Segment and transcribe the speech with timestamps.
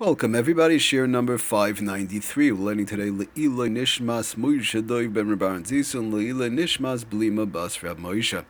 [0.00, 2.52] Welcome everybody, shiur number 593.
[2.52, 7.98] We're learning today Le'ila Nishmas Moisha Doiv Ben Rabban Zison Le'ila Nishmas Blima Bas Rab
[7.98, 8.44] Moisha.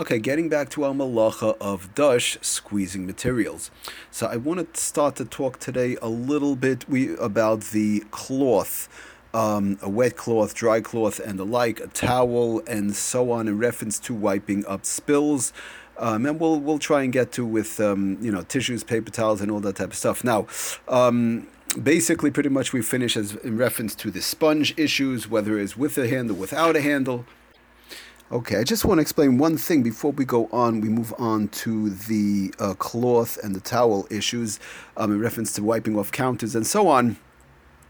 [0.00, 3.70] Okay, getting back to our malacha of dush squeezing materials.
[4.10, 8.88] So I want to start to talk today a little bit we, about the cloth.
[9.34, 13.58] Um, a wet cloth, dry cloth, and the like, a towel, and so on, in
[13.58, 15.52] reference to wiping up spills.
[15.98, 19.40] Um, and we'll we'll try and get to with um, you know tissues, paper towels,
[19.40, 20.22] and all that type of stuff.
[20.24, 20.46] Now,
[20.88, 21.46] um,
[21.82, 25.96] basically, pretty much we finish as in reference to the sponge issues, whether it's with
[25.98, 27.24] a handle, without a handle.
[28.32, 30.80] Okay, I just want to explain one thing before we go on.
[30.80, 34.58] We move on to the uh, cloth and the towel issues
[34.96, 37.18] um, in reference to wiping off counters and so on.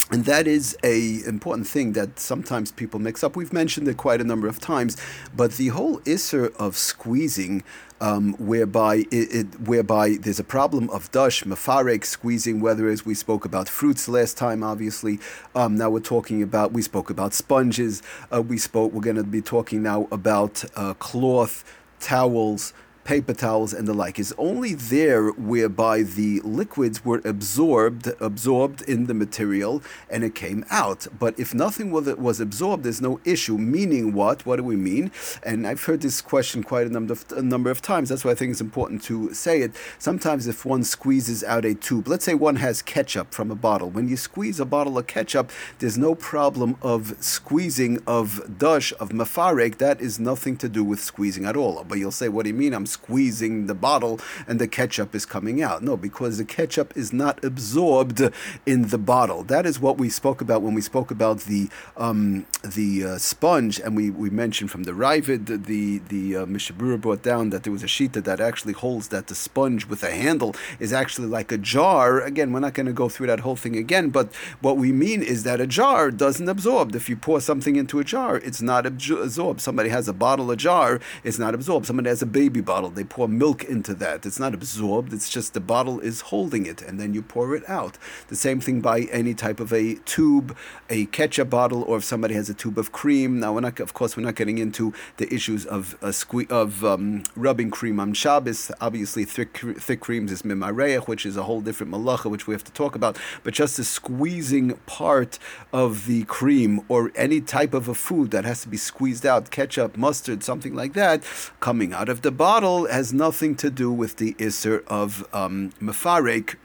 [0.09, 3.35] And that is a important thing that sometimes people mix up.
[3.35, 4.97] We've mentioned it quite a number of times,
[5.35, 7.65] but the whole isser of squeezing,
[8.01, 13.15] um, whereby it, it, whereby there's a problem of dush, mafarek, squeezing, whether as we
[13.15, 15.19] spoke about fruits last time, obviously.
[15.57, 18.01] Um, now we're talking about, we spoke about sponges.
[18.33, 21.65] Uh, we spoke, we're going to be talking now about uh, cloth,
[21.99, 22.73] towels,
[23.07, 24.19] paper towels and the like.
[24.19, 30.65] Is only there whereby the liquids were absorbed absorbed in the material and it came
[30.71, 31.07] out.
[31.17, 33.57] But if nothing was, was absorbed there's no issue.
[33.57, 34.45] Meaning what?
[34.45, 35.13] What do we mean?
[35.45, 38.09] And I've heard this question quite a number of, a number of times.
[38.09, 39.73] That's why I think it's important to say it.
[39.99, 43.89] Sometimes if one squeezes out a tube let's say one has ketchup from a bottle.
[43.89, 49.11] When you squeeze a bottle of ketchup there's no problem of squeezing of dush of
[49.11, 51.85] mafarek that is nothing to do with squeezing at all.
[51.85, 52.75] But you'll say what do you mean?
[52.75, 54.15] I'm squeezing the bottle
[54.49, 55.79] and the ketchup is coming out.
[55.83, 58.21] No, because the ketchup is not absorbed
[58.65, 59.41] in the bottle.
[59.55, 63.75] That is what we spoke about when we spoke about the um, the uh, sponge,
[63.85, 65.43] and we, we mentioned from the Ravid,
[65.73, 68.73] the the uh, Mishnah Berurah brought down that there was a sheet that, that actually
[68.73, 72.21] holds that the sponge with a handle is actually like a jar.
[72.21, 74.27] Again, we're not going to go through that whole thing again, but
[74.61, 76.95] what we mean is that a jar doesn't absorb.
[76.95, 79.61] If you pour something into a jar, it's not absorbed.
[79.61, 81.87] Somebody has a bottle, a jar, it's not absorbed.
[81.87, 82.97] Somebody has a baby bottle bottle.
[82.97, 84.27] They pour milk into that.
[84.27, 87.69] It's not absorbed, it's just the bottle is holding it, and then you pour it
[87.69, 87.99] out.
[88.29, 90.57] The same thing by any type of a tube,
[90.89, 93.41] a ketchup bottle, or if somebody has a tube of cream.
[93.41, 97.23] Now, we're not, of course, we're not getting into the issues of sque- of um,
[97.35, 98.71] rubbing cream on Shabbos.
[98.81, 102.65] Obviously, thick, thick creams is mimareach, which is a whole different malacha, which we have
[102.65, 103.19] to talk about.
[103.43, 105.39] But just the squeezing part
[105.73, 109.51] of the cream or any type of a food that has to be squeezed out,
[109.51, 111.23] ketchup, mustard, something like that,
[111.61, 116.57] coming out of the bottle has nothing to do with the Isser of um, Mefarek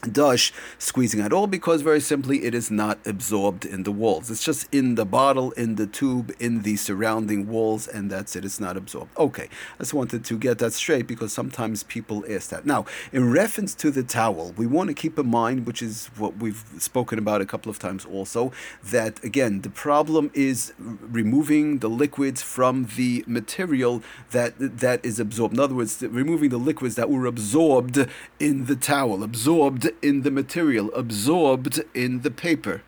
[0.00, 4.30] dush squeezing at all because very simply it is not absorbed in the walls.
[4.30, 8.44] It's just in the bottle, in the tube, in the surrounding walls, and that's it.
[8.44, 9.16] It's not absorbed.
[9.18, 12.66] Okay, I just wanted to get that straight because sometimes people ask that.
[12.66, 16.36] Now, in reference to the towel, we want to keep in mind, which is what
[16.38, 18.52] we've spoken about a couple of times also,
[18.84, 25.54] that again, the problem is removing the liquids from the material that that is absorbed.
[25.54, 28.06] In other words, removing the liquids that were absorbed
[28.38, 32.82] in the towel, absorbed in the material, absorbed in the paper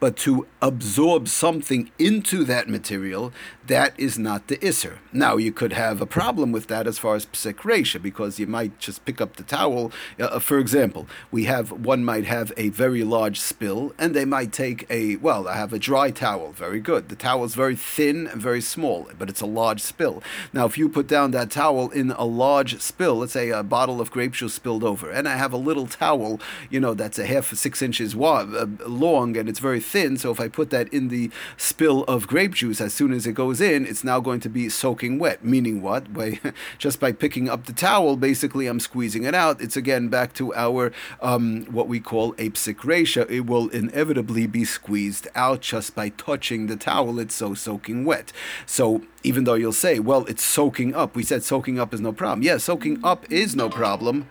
[0.00, 3.32] but to absorb something into that material,
[3.66, 4.98] that is not the Isser.
[5.12, 8.78] Now, you could have a problem with that as far as psik because you might
[8.78, 9.90] just pick up the towel.
[10.20, 14.24] Uh, uh, for example, we have one might have a very large spill, and they
[14.24, 17.08] might take a, well, I have a dry towel, very good.
[17.08, 20.22] The towel is very thin and very small, but it's a large spill.
[20.52, 24.00] Now, if you put down that towel in a large spill, let's say a bottle
[24.00, 26.40] of grape juice spilled over, and I have a little towel,
[26.70, 29.95] you know, that's a half six inches uh, long, and it's very thin.
[30.16, 33.32] So if I put that in the spill of grape juice, as soon as it
[33.32, 35.44] goes in, it's now going to be soaking wet.
[35.44, 36.12] Meaning what?
[36.16, 36.40] By
[36.78, 39.60] just by picking up the towel, basically I'm squeezing it out.
[39.60, 44.64] It's again back to our um, what we call a psik It will inevitably be
[44.64, 47.18] squeezed out just by touching the towel.
[47.18, 48.32] It's so soaking wet.
[48.66, 51.16] So even though you'll say, well, it's soaking up.
[51.16, 52.42] We said soaking up is no problem.
[52.42, 54.28] Yeah, soaking up is no problem,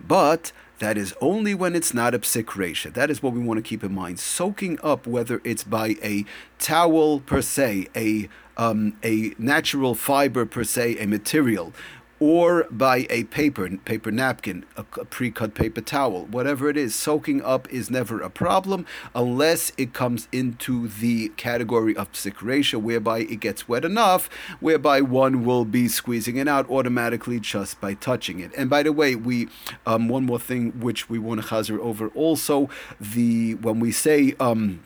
[0.00, 0.52] but
[0.84, 3.82] that is only when it's not a psik That is what we want to keep
[3.82, 4.20] in mind.
[4.20, 6.26] Soaking up, whether it's by a
[6.58, 8.28] towel per se, a
[8.58, 11.72] um, a natural fiber per se, a material,
[12.20, 17.42] or by a paper, paper napkin, a, a pre-cut paper towel, whatever it is, soaking
[17.42, 23.40] up is never a problem unless it comes into the category of psik whereby it
[23.40, 24.28] gets wet enough,
[24.60, 28.52] whereby one will be squeezing it out automatically just by touching it.
[28.56, 29.48] And by the way, we
[29.86, 32.68] um, one more thing which we want to chazer over also
[33.00, 34.84] the when we say um,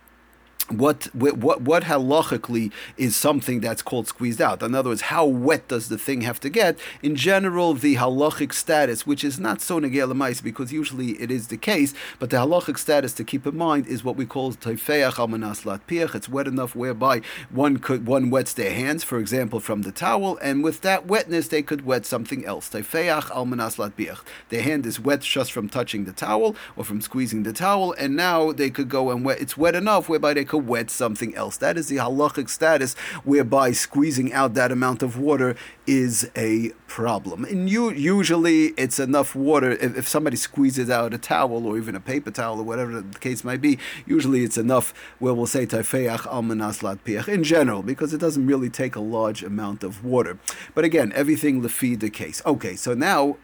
[0.70, 4.62] what what what halachically is something that's called squeezed out.
[4.62, 6.78] In other words, how wet does the thing have to get?
[7.02, 11.56] In general, the halachic status, which is not so negel because usually it is the
[11.56, 15.64] case, but the halachic status to keep in mind is what we call teifeach almanas
[15.64, 16.14] lat piach.
[16.14, 20.38] It's wet enough whereby one could one wets their hands, for example, from the towel,
[20.42, 22.68] and with that wetness they could wet something else.
[22.68, 24.20] Teifeach almanas lat piach.
[24.48, 28.16] Their hand is wet just from touching the towel or from squeezing the towel, and
[28.16, 29.40] now they could go and wet.
[29.40, 31.56] It's wet enough whereby they could wet something else.
[31.56, 32.94] That is the halachic status
[33.24, 35.56] whereby squeezing out that amount of water
[35.86, 37.44] is a problem.
[37.44, 39.72] And you, usually it's enough water.
[39.72, 43.18] If, if, somebody squeezes out a towel or even a paper towel or whatever the
[43.18, 47.82] case might be, usually it's enough where we'll say taifeach almanas lat piach in general
[47.82, 50.38] because it doesn't really take a large amount of water.
[50.74, 52.42] But again, everything lefi the case.
[52.44, 53.36] Okay, so now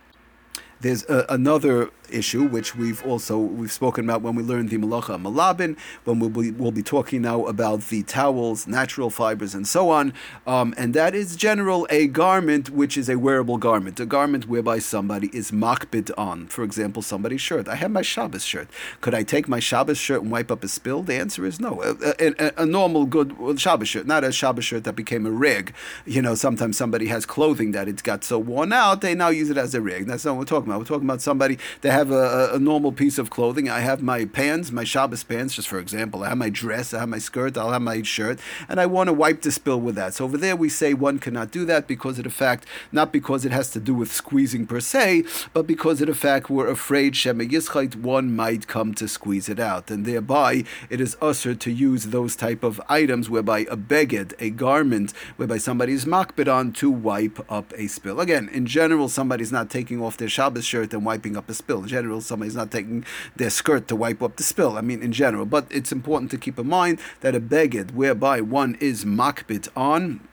[0.85, 5.21] there's a, another issue, which we've also we've spoken about when we learned the malacha
[5.21, 9.91] malabin, when we'll be, we'll be talking now about the towels, natural fibers, and so
[9.91, 10.13] on.
[10.47, 14.79] Um, and that is general a garment which is a wearable garment, a garment whereby
[14.79, 16.47] somebody is makbid on.
[16.49, 17.67] For example, somebody's shirt.
[17.67, 18.69] I have my Shabbos shirt.
[19.01, 21.03] Could I take my Shabbos shirt and wipe up a spill?
[21.03, 21.83] The answer is no.
[21.83, 25.73] A, a, a normal good Shabbos shirt, not a Shabbos shirt that became a rig.
[26.05, 29.49] You know, sometimes somebody has clothing that it's got so worn out, they now use
[29.49, 30.07] it as a rig.
[30.07, 30.74] That's not what we're talking about.
[30.79, 33.69] We're talking about somebody that have a, a, normal piece of clothing.
[33.69, 36.23] I have my pants, my Shabbos pants, just for example.
[36.23, 38.39] I have my dress, I have my skirt, I'll have my shirt,
[38.69, 40.15] and I want to wipe the spill with that.
[40.15, 43.45] So over there, we say one cannot do that because of the fact, not because
[43.45, 47.17] it has to do with squeezing per se, but because of the fact we're afraid
[47.17, 51.71] Shema Yischait, one might come to squeeze it out, and thereby it is assur to
[51.71, 56.73] use those type of items whereby a beged, a garment, whereby somebody is makbid on
[56.73, 58.21] to wipe up a spill.
[58.21, 61.83] Again, in general, somebody's not taking off their Shabbos shirt and wiping up a spill
[61.83, 63.05] in general, somebody's not taking
[63.37, 64.77] their skirt to wipe up the spill.
[64.77, 65.47] I mean, in general.
[65.47, 70.27] But it's important to keep in mind that a beged whereby one is makbit on,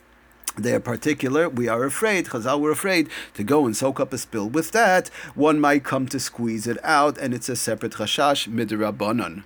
[0.58, 4.50] they're particular, we are afraid, Chazal were afraid to go and soak up a spill.
[4.50, 9.44] With that, one might come to squeeze it out, and it's a separate chashash midrabanan.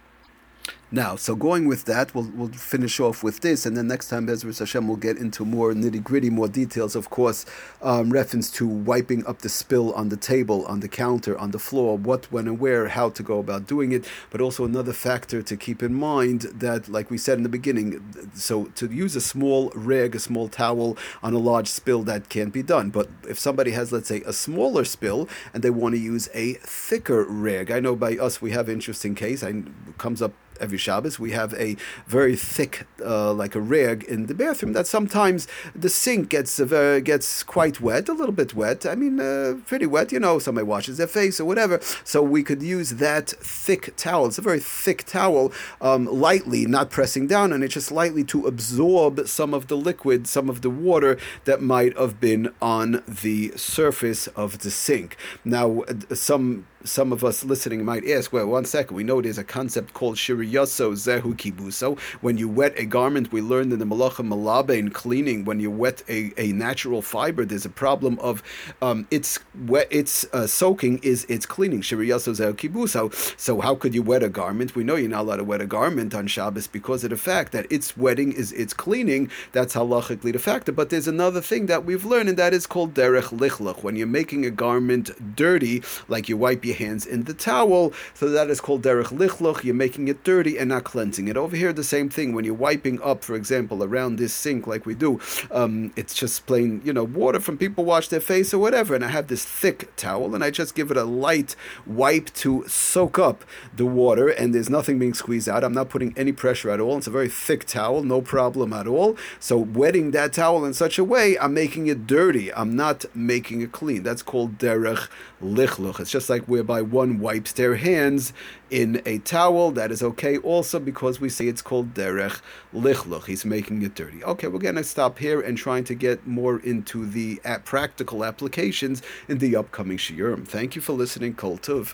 [0.92, 4.28] Now, so going with that, we'll, we'll finish off with this, and then next time,
[4.28, 7.44] Bezras Hashem, we'll get into more nitty gritty, more details, of course,
[7.82, 11.58] um, reference to wiping up the spill on the table, on the counter, on the
[11.58, 15.42] floor, what, when, and where, how to go about doing it, but also another factor
[15.42, 19.22] to keep in mind that, like we said in the beginning, so to use a
[19.22, 22.92] small rig, a small towel on a large spill, that can't be done.
[22.92, 26.54] But if somebody has, let's say, a smaller spill and they want to use a
[26.54, 29.64] thicker rig, I know by us we have interesting case, I
[29.98, 31.20] comes up every Shabbos.
[31.20, 31.76] We have a
[32.08, 36.66] very thick, uh, like a rag in the bathroom that sometimes the sink gets uh,
[36.66, 38.86] very, gets quite wet, a little bit wet.
[38.86, 40.12] I mean, uh, pretty wet.
[40.12, 41.80] You know, somebody washes their face or whatever.
[42.04, 44.28] So we could use that thick towel.
[44.28, 48.48] It's a very thick towel, um, lightly, not pressing down on it, just lightly to
[48.48, 53.52] absorb some of the liquid, some of the water that might have been on the
[53.56, 55.18] surface of the sink.
[55.44, 59.38] Now, uh, some some of us listening might ask, well, one second, we know there's
[59.38, 62.00] a concept called shiriyaso zehu kibuso.
[62.22, 66.04] When you wet a garment, we learned in the malacha malabin cleaning, when you wet
[66.08, 68.44] a, a natural fiber, there's a problem of
[68.82, 71.82] um, its wet, its uh, soaking is its cleaning.
[71.82, 73.14] Shiriyaso zehu kibuso.
[73.40, 74.76] So how could you wet a garment?
[74.76, 77.52] We know you're not allowed to wet a garment on Shabbos because of the fact
[77.52, 79.30] that its wetting is its cleaning.
[79.52, 80.72] That's halachically the factor.
[80.72, 83.84] But there's another thing that we've learned, and that is called derech lichluch.
[83.84, 87.94] When you're making a garment dirty, like you wipe your hands in the towel.
[88.14, 89.64] So that is called derech lichloch.
[89.64, 91.38] You're making it dirty and not cleansing it.
[91.38, 92.34] Over here, the same thing.
[92.34, 95.20] When you're wiping up, for example, around this sink like we do,
[95.52, 98.96] um, it's just plain, you know, water from people wash their face or whatever.
[98.96, 102.68] And I have this thick towel and I just give it a light wipe to
[102.68, 103.44] soak up
[103.76, 104.30] the water.
[104.30, 105.64] And there's nothing being squeezed out.
[105.64, 106.98] I'm not putting any pressure at all.
[106.98, 109.18] It's a very thick towel, no problem at all.
[109.40, 112.54] So wetting that towel in such a way, I'm making it dirty.
[112.54, 114.04] I'm not making it clean.
[114.04, 115.08] That's called derech
[115.42, 116.00] lichluch.
[116.00, 118.34] It's just like whereby one wipes their hands
[118.72, 119.72] in a towel.
[119.72, 122.42] That is okay also because we say it's called derech
[122.74, 123.26] lichluch.
[123.26, 124.24] He's making it dirty.
[124.24, 128.26] Okay, we're going to stop here and trying to get more into the uh, practical
[128.26, 130.48] applications in the upcoming shiurim.
[130.48, 131.94] Thank you for listening, Kol Tov.